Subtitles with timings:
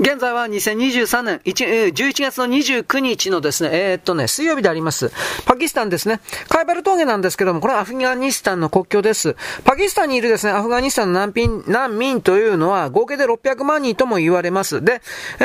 [0.00, 5.10] 現在は2023年1、11月の29日のですね、えー、っとね、水曜日であります。
[5.44, 6.20] パキスタンですね。
[6.48, 9.34] カイバル峠なんですけども、これはアフガニスタンの国境です。
[9.64, 14.84] パキスタンにいるですね、アフガニスタンの難民、難民というのは合計で600万人とも言われます。
[14.84, 15.02] で、
[15.40, 15.42] え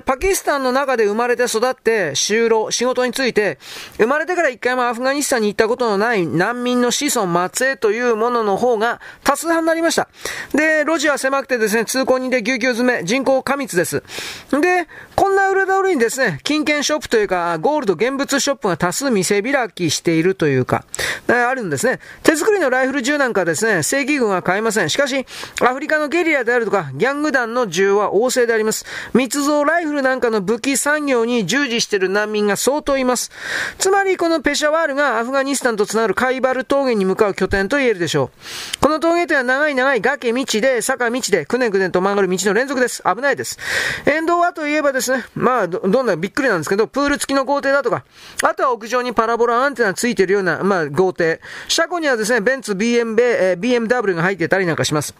[0.00, 3.58] ー、パキスタンの中で生まれて育って、就労、仕事について、
[3.96, 10.10] 生まれてから一回もアフガニスタンに行ったことのない難民の子孫末裔というものの方が多数派になりました。
[10.52, 13.85] で、路地は狭くてですね、通行人でぎゅうぎゅう詰め、人口過密です。
[13.90, 14.02] で
[14.50, 14.60] す。
[14.60, 20.84] で、こんな裏通りにですね、金券ショップというか、ゴールド現物ショップが多数店開きしているというか、
[21.28, 22.00] あるんですね。
[22.22, 24.90] 手作りのライフル銃なんかですね、正規軍は買えません。
[24.90, 25.26] しかし、
[25.60, 28.84] アフリカのゲリラであるとか、ギャング団の銃は旺盛であります。
[29.14, 33.30] 密造ライフルなんかの武器産業に従事している難民が相当います。
[33.78, 38.30] つまり、このペシャワールがアフガニスタンとつながるカイバル峠に向かう拠点と言えるでしょ
[38.76, 38.80] う。
[38.80, 43.02] この峠というのは長い長い崖道で、坂道で、くねくねと曲がる道の連続です。
[43.02, 43.58] 危ないです。
[44.06, 48.04] 沿道はといえばですね、まあど、どんなびっくりなんですけど、プール付きの豪邸だとか、
[48.42, 51.40] あとは屋上にパラボラアンテナ付いてるような、まあ、豪邸。
[51.68, 55.14] 車庫にはですね、ベンツ、BM、えー、BMW が入ってたりなんかします。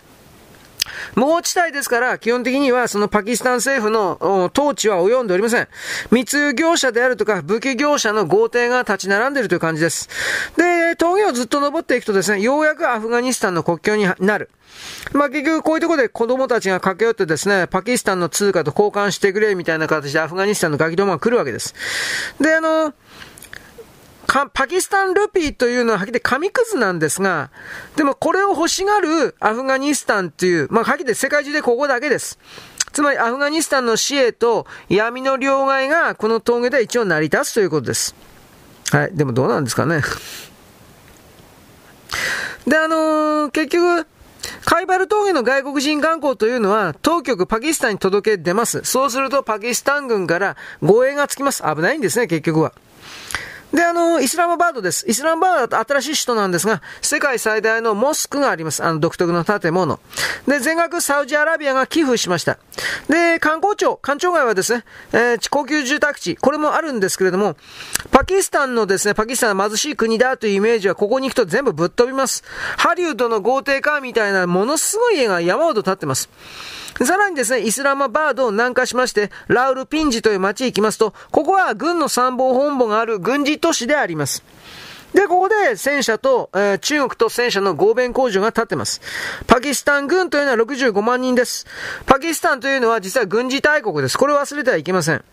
[1.15, 5.69] 無法地帯ですから、基本的にはそのパキスタン政府の統治は及んでおりません。
[6.11, 10.09] 密輸業者であるとか武器業者の豪邸が立ち並んでいるという感じです。
[10.57, 10.65] で、
[10.95, 14.51] 峠をずっと登っていくとですね、ようやくアフガニスタンの国境になる。
[15.13, 21.75] まあ結局こういうところで子供たちが駆け寄ってですね、パキスタンの通貨と交換してくれみたいな形でアフガニスタンのガキどもが来るわけです。
[22.41, 22.93] で、あの、
[24.53, 27.51] パキスタンルピーというのははっきり紙くずなんですが、
[27.97, 32.39] でもこれを欲しがるアフガニスタンという、まあはっきり世界中でここだけです。
[32.93, 38.15] つまりアフガニスタンの死へと闇の両替がこの峠で一応成り立つということです。
[38.91, 39.11] はい。
[39.15, 40.03] でもどうなんですかね。
[42.67, 44.07] で、あのー、結局、
[44.65, 48.83] カイバル峠の外国人観光というのは、当局パキスタンに届け出ます。
[48.85, 51.63] そうするとパキスタン軍から護衛がつきます。
[51.63, 52.73] 危ないんですね、結局は。
[53.77, 55.05] で、あの、イスラムバードです。
[55.07, 58.83] イスラムバードは新しい首都なんですが、世界最大のモスクがあります。
[58.83, 60.01] あの、独特の建物。
[60.49, 62.59] で、全額サウジアラビアが寄付しました。
[63.11, 67.55] で、観光庁、官庁街はですね、えー、高級住宅地、これもあるんですけれども、
[68.13, 72.45] パキスタンのですね、パキスタンは貧しい国だというイメージはここに行くと全部ぶっ飛びます。
[72.79, 76.31] ハリウッドの豪邸化みたいなものすごい家が山ほど建ってます。
[77.05, 84.45] さらにですね、イスラマバードを南下しまして、ラウルピンジという町へ行きますと、ここは軍の参謀本部がある軍事都市であります。
[85.13, 89.01] で、ここで戦車と、えー、中国と戦車の合弁工場が立ってます。
[89.49, 91.67] パキスタン軍というのは65万人です。
[92.07, 94.17] パキスタンというのは実は軍事大国です。
[94.17, 95.25] これを忘れてはいけません。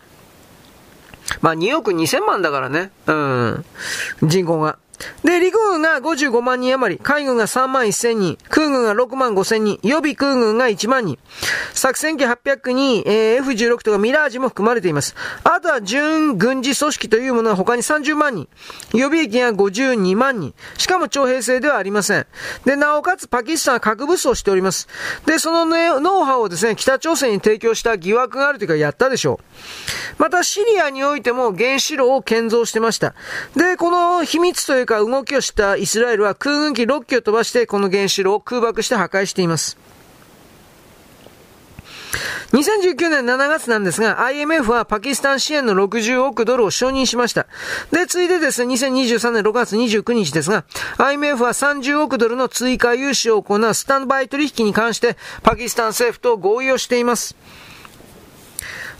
[1.42, 2.90] まあ2億2000万だからね。
[3.06, 3.64] うん。
[4.24, 4.78] 人口が。
[5.24, 11.18] で、陸軍が55万人余り、海軍が3万1000人、空軍が6万5000人、予備空軍が1万人、
[11.72, 15.14] 作戦機800に、えー、F16 とかミラージも含まれています。
[15.44, 18.48] あとは準軍事組織というものは他に30万人、
[18.92, 22.26] 予備役が52万人、しかも徴兵制ではありません。
[22.64, 24.88] で、なおかつパキスタンは核武装しております。
[25.26, 29.40] で、その、ね、ノウハウをですね、北朝鮮に提供した疑惑があるというかやったでしょ
[30.18, 30.22] う。
[30.22, 33.14] またシリアにおいても原子炉を建造してました。
[33.56, 39.76] で、この秘密というかか動きをしたイスラエルは空軍機6機を飛ばしてこの原子炉を空爆して破壊しています。
[42.52, 47.48] 2019年7月なんですが、IMF はパキスタン支援の60億ドルを承認しました。
[47.90, 50.64] で、ついでですね、2023年6月29日ですが、
[50.98, 57.34] IMF は30億ドルの追加融資を行うスタンバイ取引に関して、パキスタン政府と合意をしています。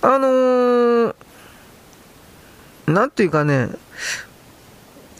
[0.03, 1.15] あのー、
[2.89, 3.69] なんていうかね、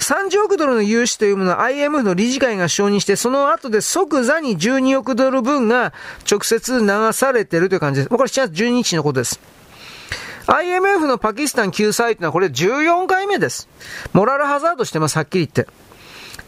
[0.05, 5.95] 30億ドルの融資というものは IMF の理事会が承認して、その後で即座に12億ドル分が
[6.31, 8.09] 直接流されているという感じです。
[8.11, 9.41] これ7月12日のことです。
[10.47, 13.69] IMF のパキスタン救済というのはこれ14回目です。
[14.13, 15.73] モラルハザードしてます、はっきり言って。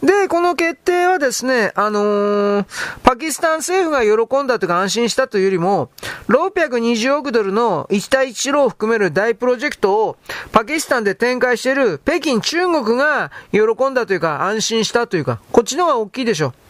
[0.03, 2.67] で、この決定はですね、あのー、
[3.03, 5.91] パキスタン政府が喜んだというか安心したというよりも、
[6.29, 10.17] 620億ドルの一帯一路を含める大プロジェクトを
[10.53, 16.66] パキスタンで展開している北京中国が喜んだというか安心したというか、こっちの方が大きいでしょう。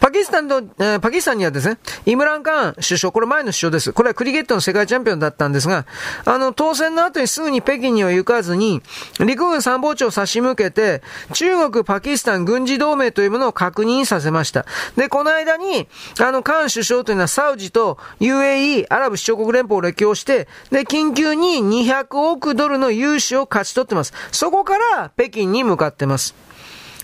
[0.00, 3.92] パキスタンと、えー、パキスタンにはですね、イムランカーン首相、これ前の首相です。
[3.92, 5.86] これはクリケットの世界チャンピオンだったんですが、
[6.24, 8.82] あの、当選の後にすぐに北京には行かずに、
[9.20, 11.02] 陸軍参謀長を差し向けて、
[11.32, 14.66] 中国、パキスタン軍事同盟というものを確認させました。
[14.96, 15.88] で、この間に、
[16.20, 24.12] あの、カーン首相というのはサウジと UAE、アラブ首長国連邦を歴訪して、で、緊急に200億ドルの融資を勝ち取ってます。
[24.32, 26.34] そこから北京に向かってます。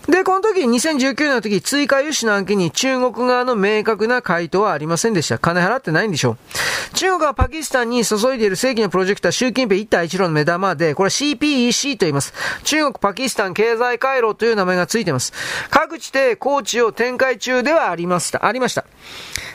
[0.09, 5.39] で、この時、2019年の時、追加輸出の案件に中国側の明確な回答はありませんでした。
[5.39, 6.33] 金払ってないんでしょ
[6.93, 6.95] う。
[6.95, 12.35] 中国はパキスタンに注いでいる正規のプロジェクトは習近平一帯一路の目玉で、これは CPEC と言います。
[12.65, 15.33] 中国パキスタン経済回路という名前がついています。
[15.71, 18.45] 各地でコーチを展開中ではありました。
[18.45, 18.85] ありました。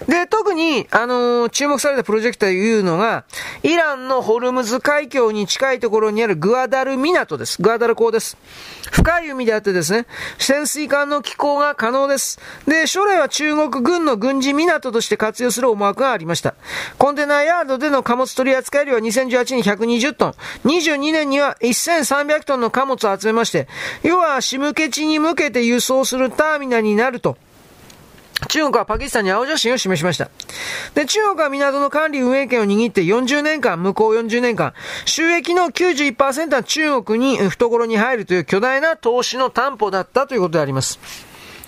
[0.08, 3.26] で、特に、あのー、注目されたプロジェクトというのが、
[3.64, 7.62] イランのホルムズ海峡に近いところにあるグアダル港です。
[7.62, 8.38] グアダル港です。
[8.92, 10.06] 深い海であってですね、
[10.38, 12.40] 潜水艦の寄港が可能です。
[12.68, 16.56] で、将来は中国軍の軍事港として活用する思惑がありました。
[16.98, 20.36] コンテナヤードでの貨物取扱量は2018年120トン、
[20.66, 23.68] 22年には1300トンの貨物を集めまして、
[24.04, 27.38] 要はシムケ地に向けて輸送するターミナルになると。
[28.48, 30.30] 中国はパキスタンに青写真を示しました。
[30.94, 34.74] で、中国は港の管理運営権を握って40年間、向こう40年間、
[35.06, 41.27] 収益の91%は中国に懐に入るという巨大な投資の担保だったということであります。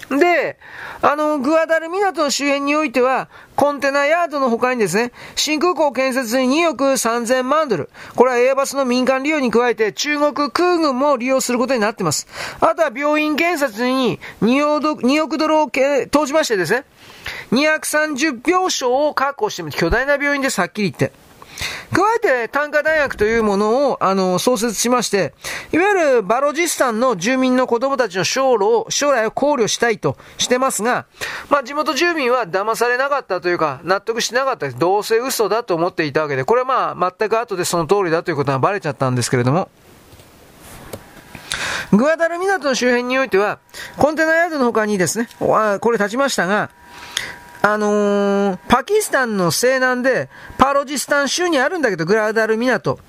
[0.09, 0.57] で、
[1.01, 7.89] あの、グアダル港の周辺においては、コンテナヤードの他にですね、新空港建設に2億3000万ドル。
[8.15, 12.27] これはエアバスの民間利用に加えて中国空軍も利用することになってます。
[12.59, 15.69] あとは病院建設に2億ドルを
[16.09, 16.85] 投じましてですね、
[17.51, 19.77] 230病床を確保してます。
[19.77, 21.28] 巨大な病院です、はっきり言って。
[21.91, 25.33] 加えて、単価大学というものを、あの、創設しまして、
[25.71, 31.05] いわゆるバロジスタンの住民の子供たちの将来を、将来を考慮したいとしてますが、
[31.49, 34.79] まあ、地元住民は騙されなかったというか、納得してなかったです。
[34.79, 36.65] どうせ嘘だと思っていたわけで、これは
[36.95, 39.69] まあ、全く後でその通りだということがバレちゃったんですけれども、
[41.91, 43.59] グアダル港の周辺においては、
[43.97, 46.69] コンテナヤードの他にですね、これ立ちましたが、
[47.61, 52.99] あのー、パキスタンの西南で、パロジスタン州にあるんだけど、グラダル港。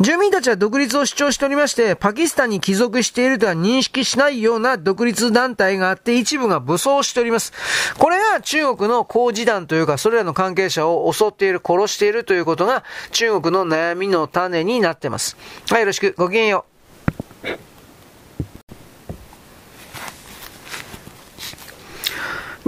[0.00, 7.52] 住民たちは独立を主張しておりまして、パキスタンに帰属しているとは認識しないような独立団体があって、一部が武装しております。
[7.98, 15.36] これが中国の工事団というか、それらの関係者を襲っている、殺しているということが、中国の悩みの種になってます。
[15.70, 16.14] はい、よろしく。
[16.16, 16.77] ごきげんよう。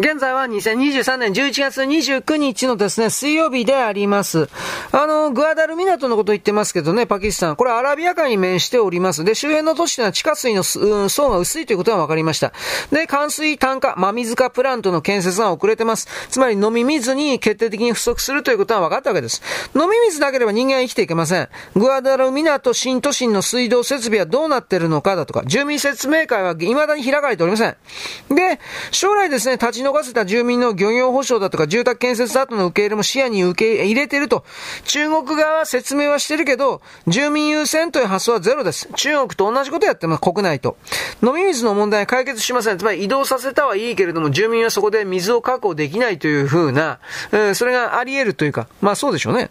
[0.01, 4.49] 現在は2023年11月29日のですね、水曜日であります。
[4.93, 7.57] あの、グアダル港のこと言ってますけどね、パキスタン。
[7.57, 9.25] これアラビア海に面しております。
[9.25, 12.55] で、周辺の都市というのは地下水の、うん、層が薄いということが分かりました。
[12.91, 16.09] で、冠水炭化、真水化プラントの建設が遅れてます。
[16.31, 19.43] つまり飲み水に決定的に不足するということが分かったわけです。
[19.75, 21.49] 飲み水なければ人間は生きていけません。
[21.75, 27.77] グアダル港新都心の水道設備はどうなってるのかだとか、住民説明会は未だに開かれておりません。
[28.35, 28.61] で、
[28.93, 34.45] 将来ですね、立ち逃せた住民の漁業保障だとか住宅建設後の受け入れも視野に受け入れていると、
[34.85, 38.89] 中国側は説明はしてるけど、住民優先という発想はゼロです。
[38.95, 40.77] 中国と同じことやってます、国内と。
[41.23, 42.79] 飲み水の問題は解決しません。
[42.79, 46.99] つまり移動させたはいいけれども、住民はそこで水を確保できないというふうな、
[47.33, 49.51] えー、それがあり得るというか、まあそうでしょうね。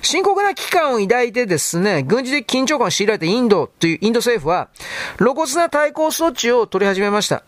[0.00, 4.68] 深刻な危機感を抱いてですね、軍事的緊張感を強いられたインドというインド政府は、
[5.18, 7.42] 露骨な対抗措置を取り始めました。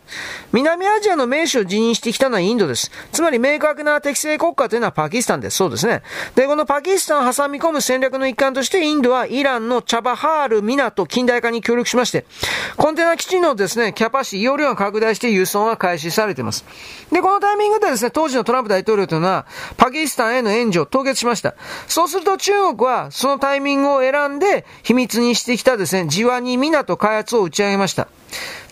[0.53, 2.91] 南アジアの名手を辞任してきたのはインドです。
[3.13, 5.57] つまり明確な適正国家というのはパキスタンです。
[5.57, 6.03] そうですね。
[6.35, 12.27] で、このパキスタンを挟み込む戦略の一環としてインドはイランのチャバハール港近代化に協力しまして、
[12.77, 16.65] コンテナ基地のですね、キャパシティ、容量が拡大して輸送が開始されています。
[17.11, 21.55] で、このタイミングでですね、当時のトランプ大統領というのは、パキスタンへの援助を凍結しました。
[21.87, 28.09] そうすると中国はそのタイミングを選んで秘密にしてきたですね、ジワニ港開発を打ち上げました。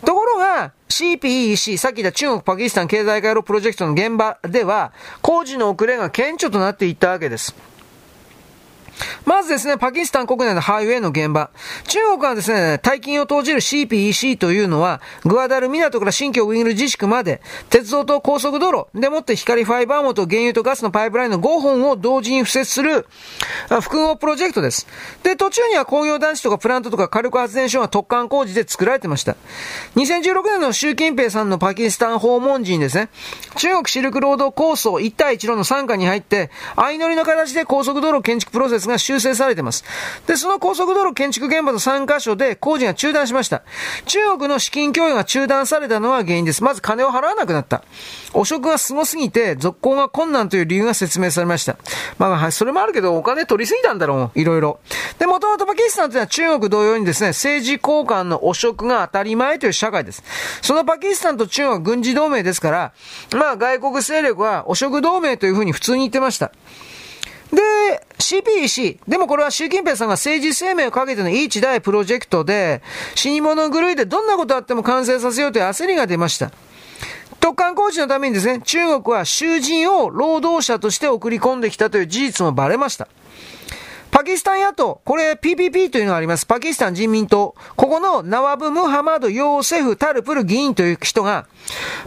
[0.04, 4.92] ところが、CPEC、さっき言った中国パキスタン経済回路プロジェクトの現場では、
[5.22, 7.54] 工事の遅れが顕著となっていったわけです。
[9.24, 11.50] まずですね、パキスタン国内のハイウェイの現場。
[11.88, 23.06] 中国はですね、大金を投じる CPEC というのは、グアダル港から新疆ウイグル自治区まで、鉄道と高速道路でもって光ファイバーモと原油とガスのパイプラインの5本を同時に敷設する、
[23.80, 24.86] 複合プロジェクトです。
[25.22, 29.36] で、途中には工業団地とかプラントとか火力発電所が特管工事で作られてました。
[29.96, 33.08] 2016年の習近平さんのパキスタン訪問時にですね、
[33.56, 39.84] 中国シルクロード構想一帯一路の参加に入って、相乗りの形で高速道路建築プロセスが修正されています。
[40.26, 43.62] で、その高速道路建築現場の3カ所で工事が中断しました。
[44.06, 46.62] 中国の資金供与が中断されたのは原因です。
[46.62, 47.82] まず金を払わなくなった。
[48.32, 51.76] 汚職がすごすぎて続行が困難という理由が説明されました。
[52.18, 54.40] まあ、それもあるけどお金取りすぎたんだろう。
[54.40, 54.80] いろいろ。
[55.18, 60.22] で、もともとパキスタンというのは中国同様にですね、政治交換の汚職が当たり前という社会です。
[60.62, 62.92] そのパキスタンと中国は軍事同盟ですから、
[63.34, 66.52] まあ外国勢力は汚職同盟というふうに普通に言ってました。
[67.52, 68.98] で、CPEC。
[69.06, 72.82] でもこれは習近平さんが政治生命をかけてのいい一大プロジェクトで、
[73.14, 76.50] 死に物狂いでどんなことあっても完成させようという焦りが出ました。
[77.40, 83.08] 特艦工事のためにですね、中国は囚人を労働者として送り込んできたという事実もバレました。
[84.12, 86.46] パキスタン野党、これ PPP というのがあります。
[86.46, 87.54] パキスタン人民党。
[87.76, 91.46] ここのナワブ・ムハマド・ヨーセフ・タルプル議員という人が、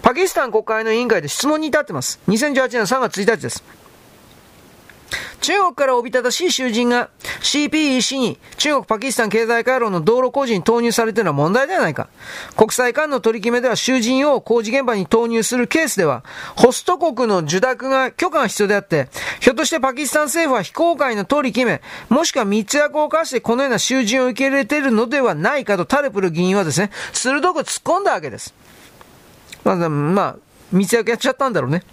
[0.03, 2.19] パキスタン国会の委員会で質問に至ってます。
[2.27, 3.63] 2018年3月1日です。
[5.41, 7.09] 中国からおびただしい囚人が
[7.41, 12.07] CPEC に中国パキスタン経済回廊の道路工事に投入されているのは問題ではないか。
[12.55, 16.23] 国際間の取り決めでは囚人を工事現場に投入するケースでは、
[16.55, 28.53] ホスト国の受諾が許可が必要であって、ひょっとしてパキスタン政府は非公開の取り決め、もしくは密約を犯してこのような囚人を受け入れているのではないかとタルプル議員はですね、鋭く突っ込んだわけです。
[29.63, 30.35] まあ、まあ、
[30.71, 31.83] 密約やっちゃったんだろうね。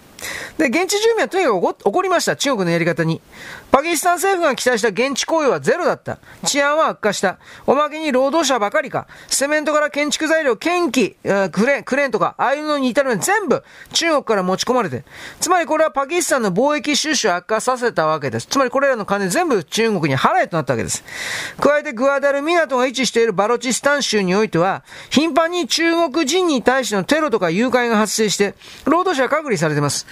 [0.58, 2.36] で、現地住民はとにかく怒りました。
[2.36, 3.20] 中国のやり方に。
[3.72, 6.18] パキスタン政府が期待した現地雇用はゼロだった。
[6.44, 7.38] 治安は悪化した。
[7.66, 9.06] おまけに労働者ばかりか。
[9.28, 13.64] セメントから建築材料、建機、クレーン、クレーンとか、ああいうのに至るのに全部
[13.94, 15.04] 中国から持ち込まれて。
[15.40, 18.46] つまりこれはパキスタンの貿易収支を悪化させたわけです。
[18.46, 21.02] つまりこれらの金全部中国に払えとなったわけです。
[21.58, 30.06] 加えてグアダル港が位置しているバロチスタン州においては、頻繁に中国人に対してのテロとか誘拐が発生して、労働者は隔離されています。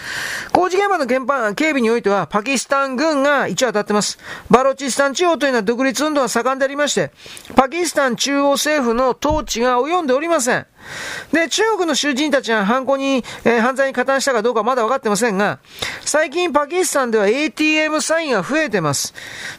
[0.51, 4.19] 工事現場の現場警備においては、パキスタン軍が一応当たってます。
[4.49, 7.11] バロチスタン地方というのは独立運動が盛んでありまして、
[7.57, 10.67] パキスタン中央政府の統治が及んでおりません。
[11.33, 15.59] で、中国の囚人たちが犯行に、えー、犯罪に加担したかどうかまだ分かってませんが、
[16.03, 19.15] 最近パキスタンでは ATM サインが増えてます。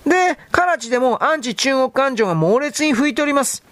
[0.05, 3.63] で、カラチでもアンチ中国感情が猛烈に吹いております。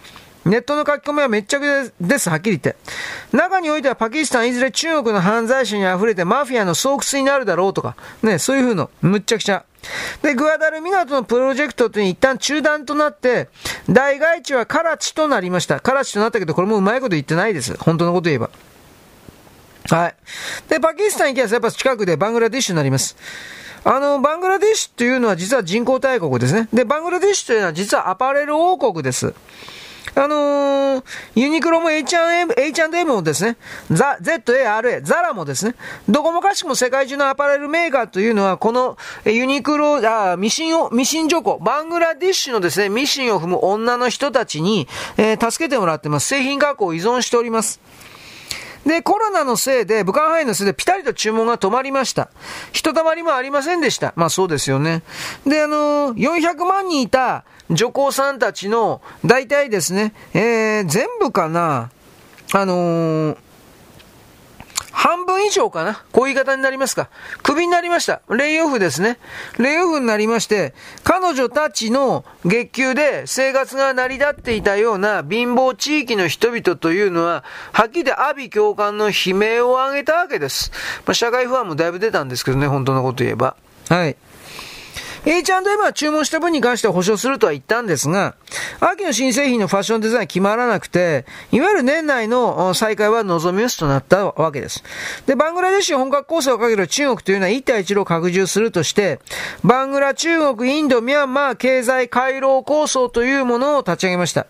[0.46, 2.76] ネットの書き込みはめっちゃくです、はっきり言って。
[3.32, 9.66] 中においてはパキスタンいずれ中国の犯罪者に溢れてマフィアの巣窟になるだろうとか、ね、そういう風の、むっちゃくちゃ。
[10.22, 13.50] で、グアダル港のプロジェクトというのは一旦中断となって、
[13.90, 15.80] 大外地はカラチとなりました。
[15.80, 17.78] カラチとなったけど、これもうまいこと言ってないです。
[17.78, 18.50] 本当のこと言えば。
[19.90, 20.16] はい。
[20.68, 23.16] で、パキスタン行きますやっぱ近くでバングラディッシュになります。
[23.84, 26.68] あの、バングラディッシュというのは実は人口大国ですね。
[26.74, 29.34] で、バングラディッシュというのは実はアパレル王国です。
[30.16, 31.04] あのー、
[31.36, 33.58] ユニクロも H&M, H&M もですね、
[33.92, 35.75] ザ、ZARA、ザラもですね、
[36.08, 44.88] どこもかしくも世界中のアパレルメーカーというのは、このユニクロ、あミシンを、ミシン女工、バングラディッシュのですね、ミシンを踏む女の人たちに、
[45.18, 46.28] えー、助けてもらってます。
[46.28, 47.80] 製品加工を依存しております。
[48.86, 52.30] で、コロナのせいで、武漢肺炎のせいでピタリと注文が止まりました。
[52.72, 54.14] ひとたまりもありませんでした。
[54.16, 55.04] まあそうですよね。
[55.46, 61.92] で、あのー、400万人いた女工さんたちの、大体ですね、えー、全部かな、
[62.54, 63.38] あのー、
[65.00, 67.10] 半分以上かなこういう言い方になりますか。
[67.41, 68.20] クビになりました。
[68.29, 69.18] レイオフですね。
[69.58, 70.74] レイオフになりまして、
[71.06, 80.70] 彼女たちの月給で生活が成り立っていたような貧乏地域の人々というのは、はっきりで阿鼻教官の悲鳴を上げたわけです。
[81.06, 83.56] まあ、社会不安もだいぶ出たんですけどね、本当のこと言えば。
[83.88, 84.18] はい。
[85.26, 88.36] H&M は注文した分に関しては保証するとは言ったんですが、
[88.80, 94.84] 秋の新製品のファッションデザイン決まらなくて、いわゆる年内の再開は望み薄となったわけです。
[95.26, 99.20] で、バングラデシュ本格構想をかける中国というのは一帯一路拡充するとして、
[99.64, 104.48] バングラ、中国、インド、ミャンマー経済回廊構想というものを立ち上げました。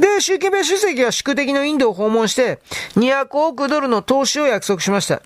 [0.00, 2.58] で、習近平主席は宿敵のインドを訪問して、
[2.96, 5.22] 200億ドルの投資を約束しました。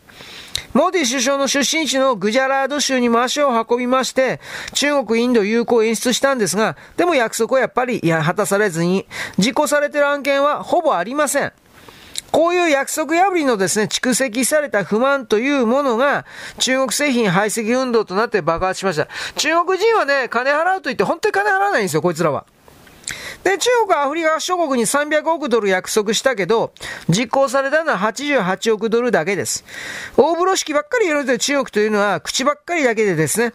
[0.72, 4.40] モディ首相の出身地のグジャラード州にも足を運びまして、
[4.74, 9.06] 中国、インド友好を演出したんですが、でも約束はやっぱり、いや、果たされずに、
[9.38, 11.52] 実行されてる案件はほぼありません。
[12.32, 16.26] こういう約束破りのですね、蓄積された不満というものが、
[16.58, 19.08] 中国製品排斥運動となって爆発しました。
[19.36, 22.44] 中国人はね、金払うと言って本当に金払わないんですよ、こいつらは。
[23.46, 26.72] で、中国はアフリカ諸国に300億ドル約束したけど、
[27.08, 29.64] 実行されたのは88億ドルだけです。
[30.16, 33.52] 大風呂敷ばっかりやる中国というのは口ばっかりだけでですね、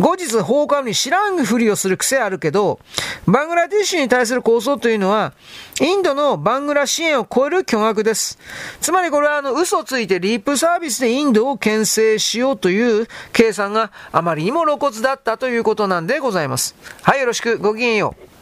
[0.00, 2.80] 後日放課後に知らんふりをする癖あるけど、
[3.26, 5.34] バングラディッシュに対する構想というのは、
[5.78, 8.38] インドのバングラ支援を超える巨額です。
[8.80, 16.74] つまりこれはあの嘘ついてリップサービスでインドを牽制しようという計算があまりにも露骨だったということなんでございます。
[17.02, 17.58] はい、よろしく。
[17.58, 18.33] ごきげんよう。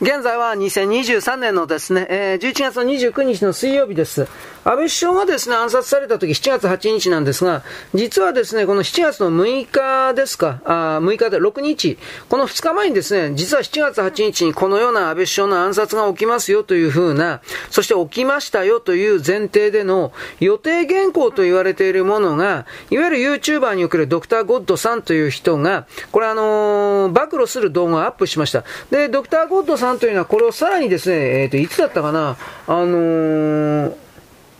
[0.00, 4.28] 現在は2023年のですね、えー、11月の29日の水曜日です。
[4.68, 7.62] 安倍首相がですね、暗殺された時7月8日なんですが、
[7.94, 11.96] 実はですね、この7月の6日ですか、あ6日で6日、
[12.28, 28.64] この2日前にですね、実は7月8日にこのような安倍首相の暗殺が起きますよというふうな、そして起きましたよという前提での予定原稿と言われているものが、いわゆる YouTuber におけるドクター・ゴッドさんという人が、これあのー、暴露する動画をアップしました。
[28.90, 34.07] で、ドクター・ゴッドさんというのは、これをさらにですね、えっ、ー、と、いつだったかな、あのー、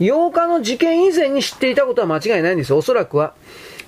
[0.00, 3.34] 8日の事件以前に知っていたことは間違いないんですよ、おそらくは。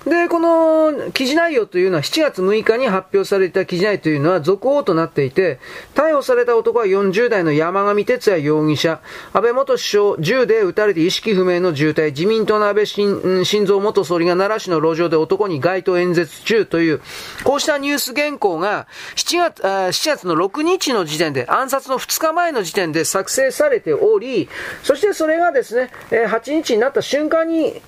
[0.05, 5.59] で、この記事内容というのは7月6日に発表された記事内というのは続報となっていて、
[5.93, 8.99] 逮捕された男は40代の山上哲也容疑者、
[9.31, 17.01] 安倍元首相、銃で撃たれて意識不明の重体、自民党の安倍晋三元総理が奈良市の路上で男に街頭演説中という、
[17.43, 24.49] こうしたニュース原稿が7月、7月の6日の時点で、暗殺の2日前の時点で作成されており、
[24.81, 27.83] そしてそれがですね、8日になった瞬間に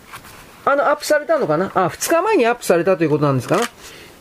[0.66, 1.72] あの、アップされたのかな？
[1.76, 3.64] あ、2日前にアップされたということなんですかな？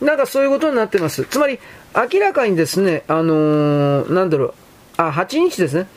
[0.07, 1.25] なんかそういうことになってます。
[1.25, 1.59] つまり、
[1.95, 4.53] 明らかにですね、あのー、なんだろう、
[4.97, 5.87] あ、8日ですね。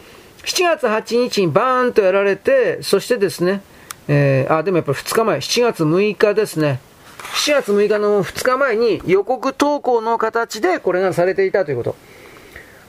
[0.44, 3.62] 7月8日にバーンとやられて、そしてですね、
[4.06, 6.80] えー、あ、でもやっぱり2日前、7月6日ですね。
[7.34, 11.96] 7月6日の2日前に予告投稿の形でこれがされていたということ。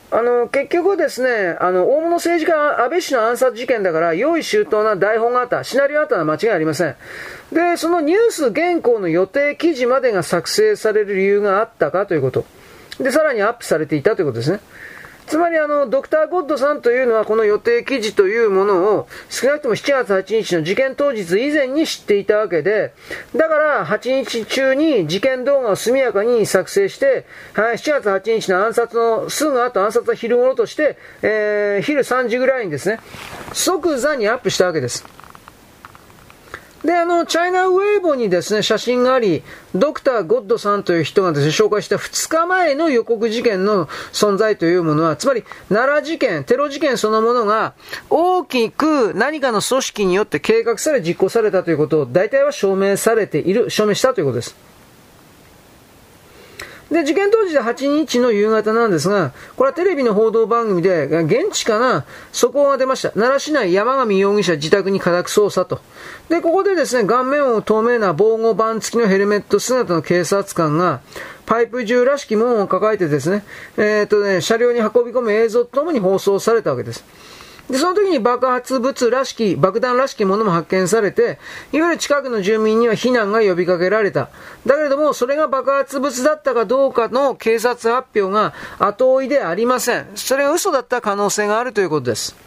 [0.09, 6.95] あの、結局ですね、あの、大物政治家、安倍氏の暗殺事件だから、用意周到な台本があった、シナリオがあったのは間違いありません。
[7.51, 12.45] で、そのニュース原稿の予定記事までが作成される理由があったかということ。
[13.01, 14.61] で、さらにアップされていたということですね。
[15.27, 22.93] つまりあの、ドクター・ゴッドさんというのはこの予定記事というものを少なくとも7月8日の事件当日以前に知っていたわけで、
[23.35, 32.99] だから8日中に事件動画を速やかに作成して、はい、7月8日の暗殺のすぐ後暗殺は昼頃として、えー、昼3時ぐらいにですね、
[33.51, 35.16] 即座にアップしたわけです。
[36.87, 39.43] で、あの、チャイナウェイボにですね、写真があり、
[39.75, 47.73] ドクター・ゴッドさんという人がですね、紹介した2日前の予告事件の存在というものは、つまり、奈良事件、テロ事件そのものが、
[48.09, 54.55] 大きく何かの組織によって計画され実行されたということを、大体は証明されている、証明したということです。
[56.91, 63.09] で、事件当時で8日の夕方なんですが、これはテレビの報道番組で、現地かな、速報が出ました。
[63.11, 65.81] 奈良市内山上容疑者自宅に家宅捜査と。
[66.29, 71.01] で、ここでですね、顔面を透明な防護板付きのヘルメット姿の警察官が、
[71.45, 73.43] パイプ銃らしきものを抱えてですね、
[73.77, 77.03] えー、っとね、車両に運び込む映像とともに放送されたわけです。
[77.69, 81.37] で、その時に爆発物らしき、爆弾らしきものも発見されて、
[81.73, 84.29] いわゆる近くの住民には避難が呼びかけられた。
[84.65, 90.07] だけれども、それが爆発物だったかどうかの警察発表が後追いでありません。
[90.15, 92.46] それが嘘だった可能性があるということです。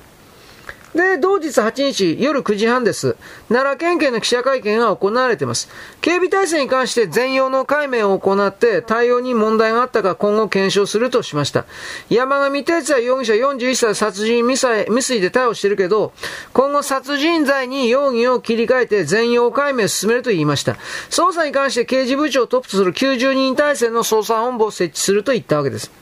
[0.94, 3.16] で、同日8日夜9時半です。
[3.48, 5.68] 奈良県警の記者会見が行われています。
[6.00, 11.64] 警備体制に関して全容の解明を行って対応に問題があったか今後検証するとしました。
[12.08, 16.12] 山上哲也容疑者41歳殺人未遂で逮捕してるけど、
[16.52, 20.72] 今後殺人罪に容疑を切り替えて全容解明を進めると言いました。
[21.10, 25.99] 捜査に関して刑事部長をトップとする90人体制の捜査本部を設置すると言ったわけです。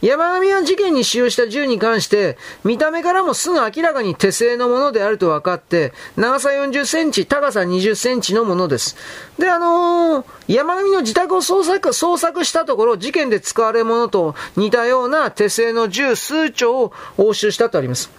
[0.00, 8.96] 山上は事件に使用した銃に関して、見た目からもすぐ明らかに手製のものであると分かって、長さ40センチ、高さ20センチのものです。
[9.38, 18.10] で、あのー、山上の自宅を捜索、捜索したところ、事件で使われるものと似たような手製の銃数丁を押収したとあります。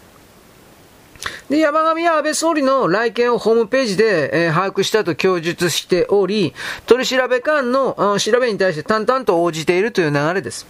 [1.49, 6.53] で、山上は安倍総理の来県をホームページで、えー、把握したと供述しており、
[6.87, 10.67] 取り調べ官の調べに対して淡々と応じているという流れです。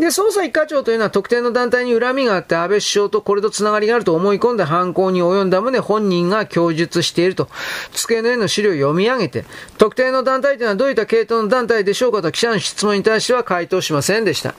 [0.00, 7.48] で、捜査一課長というのは特定の団体に恨みがあって安倍首相とこれとつながりがあると思い込んで犯行に及んだ旨本人が供述していると、
[7.92, 9.44] 机の上の資料を読み上げて、
[9.76, 14.54] 特定の団体というのはどういった系統の団体でしょうかと記者の質問に対しては回答しませんでした。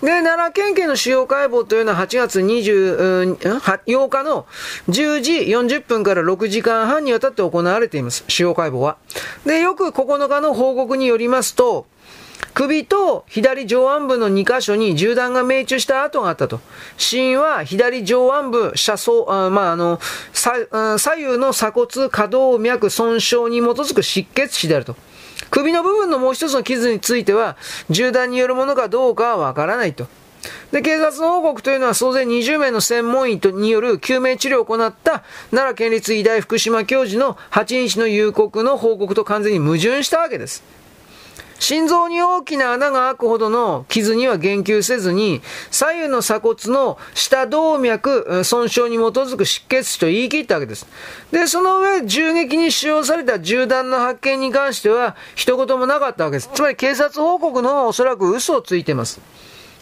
[0.00, 4.46] で、奈良県警の司法解剖というのは8月20、8日の
[4.88, 8.24] 10時40分から6時間半にわたって行われています。
[8.28, 8.96] 司法解剖は。
[9.44, 11.86] で、よく9日の報告によりますと、
[12.58, 16.58] 首と左上腕部の2箇所に銃弾が命中した跡があったと。
[16.96, 20.00] 死因は左上腕部、車窓、あまあ、あの、
[20.32, 24.96] 左右の鎖骨可動脈損傷に基づく失血死であると。
[25.52, 27.56] 首の部分のもう一つの傷については、
[27.90, 30.08] 銃弾によるものかどうかはわからないと。
[30.72, 40.77] で、警察の報告というのは総勢20名の専門医とによる救命治療を行った奈良県立医大福島教授の8日の夕刻の報告と完全に矛盾したわけです。
[41.58, 50.86] 心臓に大きな穴が開くほどの傷には言及せずに、左右の鎖骨の下動脈損傷に基づく失血死と言い切ったわけです。
[51.30, 56.50] で、その上、銃撃に使用された銃弾の発見に関しては、一言もなかったわけです。
[56.54, 59.20] つまり警察報告の方はおそらく嘘をついてます。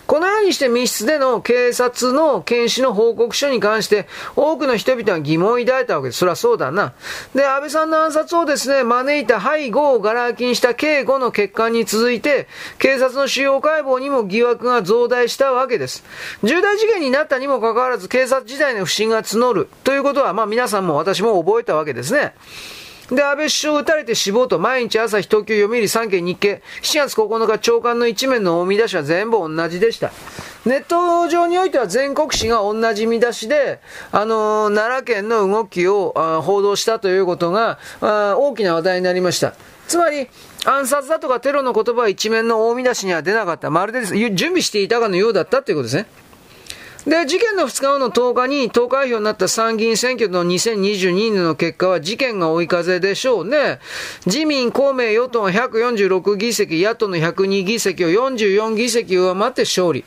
[0.07, 6.19] このようにして密室での警察の検視の報告書に関して多くの人々は疑問を抱いたわけです。
[6.19, 6.95] そりゃそうだな。
[7.35, 12.47] で、安倍さんの暗殺をですね、招いた背後をガラ空きにした警護の欠陥に続いて、
[12.79, 16.05] 警察の主要解剖にも疑惑が増大したわけです。
[16.45, 22.35] 重大事件になったにもかかわらず警察時代の不信が募るということは、まあ皆さんも私も覚えたわけですね。
[23.11, 30.11] で、安倍首相撃たれて死亡と、毎日朝日、東京、読売、産経、日経、7月9日、長官の一面の見出しは全部同じでした。
[30.65, 33.79] ネット上においては全国紙が同じ見出しで、
[34.11, 39.55] あのー、奈良県の動きを報道したということが大きな話題になりました。
[39.87, 40.29] つまり、
[40.65, 43.71] 暗殺だとかテロの言葉は一面の大見出しには出なかった。
[43.71, 46.07] まるで準備していたかのようだったということですね。
[47.07, 53.79] で、事件の2日後の10日に投開票になった参議院選挙の2022年の結果は事件が追い風でしょうね。
[54.27, 60.05] 自民、公明、与党が146議席、野党の102議席を44議席上回って勝利。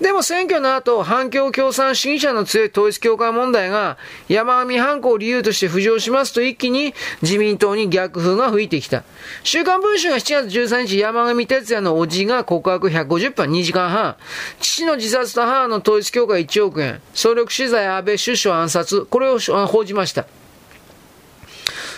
[0.00, 3.96] でも選挙の後、反共共産主義者の強い統一教会問題が
[4.28, 9.04] 山上犯行を理由として浮上しますと一気に自民党に逆風が吹いてきた。
[9.44, 14.16] 週刊文春が7月13日山上哲也の叔父が告白150分2時間半。
[14.60, 17.00] 父の自殺と母の統一教会1億円。
[17.14, 19.06] 総力取材安倍首相暗殺。
[19.06, 20.26] これを報じました。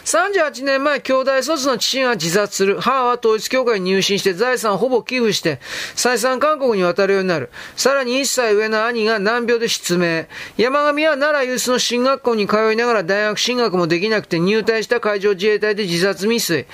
[0.06, 2.80] 38年前、兄弟卒の父が自殺する。
[2.80, 5.58] 母は統一教会に入信して財産をほぼ寄付して、
[5.96, 7.50] 再三韓国に渡るようになる。
[7.74, 10.26] さらに1歳上の兄が難病で失明。
[10.56, 16.66] 山上は奈良ユースの進学校に通いながら大学進学もできなくて入隊した海上自衛隊で自殺未遂。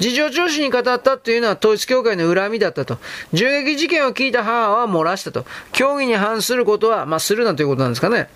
[0.00, 2.98] 事情聴取に語ったというのは統一教会の恨みだったと。
[3.32, 5.46] 銃撃事件を聞いた母は漏らしたと。
[5.70, 8.28] 教義に反することは、まあ、するなということなんですかね。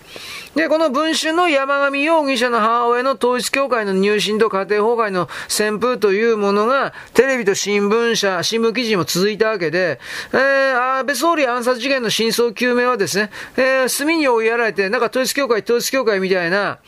[0.54, 9.98] で、この文春の山上容疑者の母親の統一教会の入信と家庭崩壊の旋風というものが、テレビと新聞社、新聞記事にも続いたわけで、
[10.32, 16.78] えー、安倍総理暗殺事件の真相究明はですね、えー、隅に追いやられて、なんか統一教会、統一教会みたいな、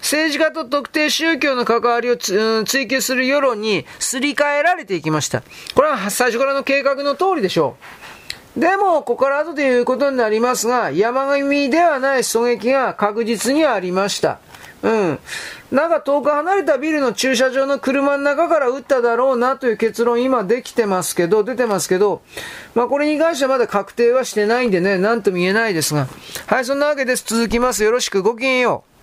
[0.00, 5.42] 政治家と特定宗教の関わりを追求する世論にすり替えられていきました。
[5.74, 8.07] これは最初からの計画の通りでしょう。
[8.58, 14.40] でも、ここから後で言うことになりますが、山上ではない狙撃が確実にありました。
[14.82, 15.18] うん。
[15.70, 22.20] なんか遠く離れたビルの駐車場の車の中から撃っただろうなという結論今できてますけど、出てますけど、
[22.74, 26.08] まあこれに関してはまだ確定はしてないんでね、なんとも言えないですが。
[26.46, 27.24] はい、そんなわけです。
[27.24, 27.84] 続きます。
[27.84, 28.97] よろしくごきげんよう。